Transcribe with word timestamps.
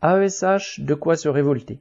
AESH, 0.00 0.78
de 0.78 0.94
quoi 0.94 1.16
se 1.16 1.28
révolter. 1.28 1.80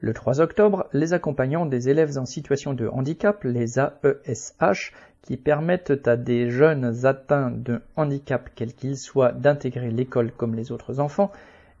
Le 0.00 0.12
3 0.12 0.40
octobre, 0.40 0.88
les 0.92 1.12
accompagnants 1.12 1.64
des 1.64 1.88
élèves 1.88 2.18
en 2.18 2.26
situation 2.26 2.74
de 2.74 2.88
handicap, 2.88 3.44
les 3.44 3.78
AESH, 3.78 4.92
qui 5.22 5.36
permettent 5.36 6.08
à 6.08 6.16
des 6.16 6.50
jeunes 6.50 7.06
atteints 7.06 7.52
de 7.52 7.80
handicap 7.94 8.50
quel 8.56 8.74
qu'il 8.74 8.96
soit 8.96 9.30
d'intégrer 9.30 9.92
l'école 9.92 10.32
comme 10.32 10.56
les 10.56 10.72
autres 10.72 10.98
enfants, 10.98 11.30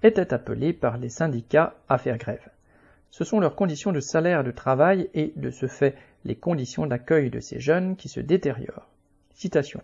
étaient 0.04 0.32
appelés 0.32 0.72
par 0.72 0.98
les 0.98 1.08
syndicats 1.08 1.74
à 1.88 1.98
faire 1.98 2.18
grève. 2.18 2.48
Ce 3.10 3.24
sont 3.24 3.40
leurs 3.40 3.56
conditions 3.56 3.90
de 3.90 3.98
salaire 3.98 4.44
de 4.44 4.52
travail 4.52 5.10
et, 5.14 5.32
de 5.34 5.50
ce 5.50 5.66
fait, 5.66 5.96
les 6.24 6.36
conditions 6.36 6.86
d'accueil 6.86 7.28
de 7.28 7.40
ces 7.40 7.58
jeunes 7.58 7.96
qui 7.96 8.08
se 8.08 8.20
détériorent. 8.20 8.88
Citation. 9.34 9.82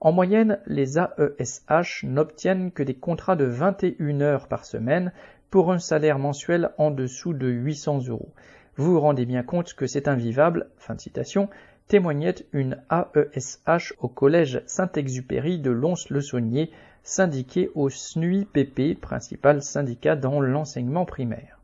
En 0.00 0.12
moyenne, 0.12 0.60
les 0.66 0.98
AESH 0.98 2.04
n'obtiennent 2.04 2.70
que 2.70 2.82
des 2.82 2.94
contrats 2.94 3.36
de 3.36 3.46
21 3.46 4.20
heures 4.20 4.46
par 4.46 4.66
semaine 4.66 5.12
pour 5.50 5.72
un 5.72 5.78
salaire 5.78 6.18
mensuel 6.18 6.70
en 6.76 6.90
dessous 6.90 7.32
de 7.32 7.48
800 7.48 8.08
euros. 8.08 8.32
Vous 8.76 8.92
vous 8.92 9.00
rendez 9.00 9.24
bien 9.24 9.42
compte 9.42 9.72
que 9.72 9.86
c'est 9.86 10.06
invivable, 10.06 10.68
fin 10.76 10.94
de 10.94 11.00
citation, 11.00 11.48
témoignait 11.88 12.34
une 12.52 12.82
AESH 12.90 13.94
au 14.00 14.08
collège 14.08 14.62
Saint-Exupéry 14.66 15.58
de 15.60 15.70
Lons-le-Saunier, 15.70 16.70
syndiqué 17.02 17.70
au 17.74 17.88
SNUIPP, 17.88 19.00
principal 19.00 19.62
syndicat 19.62 20.14
dans 20.14 20.40
l'enseignement 20.40 21.06
primaire. 21.06 21.60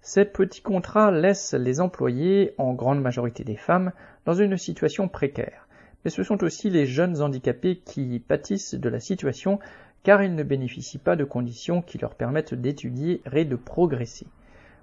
Ces 0.00 0.24
petits 0.24 0.62
contrats 0.62 1.10
laissent 1.10 1.54
les 1.54 1.80
employés, 1.80 2.54
en 2.56 2.72
grande 2.72 3.02
majorité 3.02 3.42
des 3.42 3.56
femmes, 3.56 3.92
dans 4.26 4.34
une 4.34 4.56
situation 4.56 5.08
précaire. 5.08 5.67
Mais 6.04 6.10
ce 6.10 6.22
sont 6.22 6.42
aussi 6.44 6.70
les 6.70 6.86
jeunes 6.86 7.20
handicapés 7.20 7.76
qui 7.76 8.18
pâtissent 8.20 8.74
de 8.74 8.88
la 8.88 9.00
situation 9.00 9.58
car 10.02 10.22
ils 10.22 10.34
ne 10.34 10.42
bénéficient 10.42 10.98
pas 10.98 11.16
de 11.16 11.24
conditions 11.24 11.82
qui 11.82 11.98
leur 11.98 12.14
permettent 12.14 12.54
d'étudier 12.54 13.20
et 13.32 13.44
de 13.44 13.56
progresser. 13.56 14.26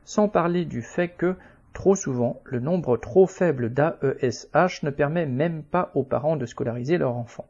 Sans 0.04 0.28
parler 0.28 0.66
du 0.66 0.82
fait 0.82 1.10
que, 1.10 1.36
trop 1.74 1.96
souvent, 1.96 2.42
le 2.46 2.60
nombre 2.60 2.98
trop 2.98 3.28
faible 3.28 3.74
d'AESH 3.74 4.84
ne 4.84 4.90
permet 4.90 5.26
même 5.26 5.64
pas 5.64 5.92
aux 5.96 6.04
parents 6.04 6.36
de 6.36 6.46
scolariser 6.46 6.98
leur 6.98 7.16
enfant. 7.16 7.48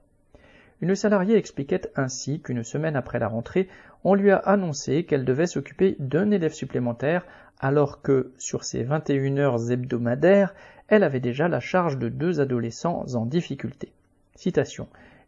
Une 0.82 0.96
salariée 0.96 1.38
expliquait 1.38 1.90
ainsi 1.96 2.42
qu'une 2.42 2.64
semaine 2.64 2.96
après 2.96 3.20
la 3.20 3.28
rentrée, 3.28 3.70
on 4.04 4.14
lui 4.14 4.32
a 4.32 4.38
annoncé 4.38 5.04
qu'elle 5.04 5.26
devait 5.26 5.48
s'occuper 5.48 5.96
d'un 6.00 6.32
élève 6.32 6.54
supplémentaire 6.54 7.26
alors 7.60 8.02
que, 8.02 8.32
sur 8.38 8.64
ses 8.64 8.84
21 8.84 9.38
heures 9.38 9.72
hebdomadaires, 9.72 10.54
elle 10.88 11.04
avait 11.04 11.20
déjà 11.20 11.48
la 11.48 11.60
charge 11.60 11.98
de 11.98 12.10
deux 12.10 12.42
adolescents 12.42 13.06
en 13.16 13.26
difficulté. 13.26 13.92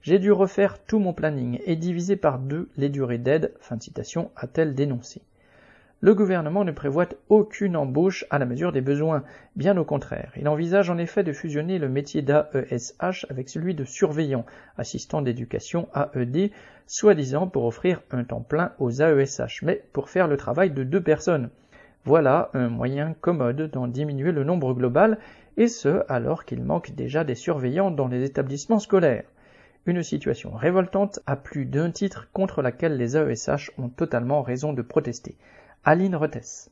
J'ai 0.02 0.20
dû 0.20 0.32
refaire 0.32 0.80
tout 0.84 1.00
mon 1.00 1.14
planning 1.14 1.60
et 1.66 1.76
diviser 1.76 2.16
par 2.16 2.40
deux 2.40 2.70
les 2.78 2.90
durées 2.90 3.18
d'aide, 3.18 3.54
fin 3.60 3.78
de 3.78 3.84
citation, 3.84 4.32
a-t-elle 4.36 4.76
dénoncé. 4.76 5.22
Le 6.00 6.14
gouvernement 6.14 6.64
ne 6.64 6.72
prévoit 6.72 7.08
aucune 7.28 7.76
embauche 7.76 8.24
à 8.30 8.38
la 8.38 8.46
mesure 8.46 8.72
des 8.72 8.82
besoins, 8.82 9.24
bien 9.56 9.76
au 9.78 9.84
contraire. 9.84 10.32
Il 10.36 10.48
envisage 10.48 10.92
en 10.92 11.00
effet 11.00 11.24
de 11.24 11.34
fusionner 11.34 11.80
le 11.80 11.90
métier 11.90 12.22
d'AESH 12.22 13.26
avec 13.32 13.50
celui 13.50 13.74
de 13.74 13.84
surveillant, 13.84 14.46
assistant 14.78 15.24
d'éducation 15.24 15.88
AED, 15.96 16.52
soi-disant 16.86 17.48
pour 17.48 17.66
offrir 17.66 18.04
un 18.12 18.24
temps 18.24 18.42
plein 18.42 18.74
aux 18.78 19.02
AESH, 19.02 19.64
mais 19.64 19.84
pour 19.92 20.10
faire 20.10 20.28
le 20.28 20.38
travail 20.38 20.70
de 20.70 20.84
deux 20.84 21.02
personnes. 21.02 21.50
Voilà 22.06 22.52
un 22.54 22.70
moyen 22.70 23.16
commode 23.20 23.72
d'en 23.72 23.88
diminuer 23.88 24.32
le 24.32 24.44
nombre 24.44 24.76
global, 24.76 25.18
et 25.58 25.68
ce 25.68 26.04
alors 26.10 26.46
qu'il 26.46 26.64
manque 26.64 26.92
déjà 26.92 27.24
des 27.24 27.34
surveillants 27.34 27.90
dans 27.90 28.08
les 28.08 28.24
établissements 28.24 28.80
scolaires 28.80 29.24
une 29.88 30.04
situation 30.04 30.52
révoltante 30.52 31.22
à 31.26 31.38
plus 31.38 31.66
d'un 31.66 31.92
titre 31.92 32.28
contre 32.34 32.62
laquelle 32.62 32.98
les 32.98 33.16
AESH 33.16 33.72
ont 33.78 33.88
totalement 33.88 34.42
raison 34.42 34.74
de 34.74 34.82
protester. 34.82 35.38
Aline 35.88 36.18
Retes. 36.18 36.70